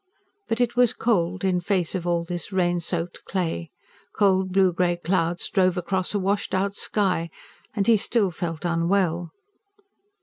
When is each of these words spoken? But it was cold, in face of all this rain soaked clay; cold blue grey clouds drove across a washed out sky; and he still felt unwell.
But 0.47 0.59
it 0.59 0.75
was 0.75 0.93
cold, 0.95 1.43
in 1.43 1.61
face 1.61 1.93
of 1.93 2.07
all 2.07 2.23
this 2.23 2.51
rain 2.51 2.79
soaked 2.79 3.23
clay; 3.25 3.69
cold 4.15 4.51
blue 4.51 4.73
grey 4.73 4.97
clouds 4.97 5.47
drove 5.51 5.77
across 5.77 6.15
a 6.15 6.19
washed 6.19 6.55
out 6.55 6.73
sky; 6.73 7.29
and 7.75 7.85
he 7.85 7.97
still 7.97 8.31
felt 8.31 8.65
unwell. 8.65 9.31